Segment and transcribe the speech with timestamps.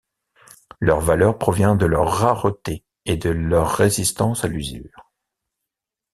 [0.79, 5.13] Leur valeur provient de leur rareté et de leur résistance à l'usure.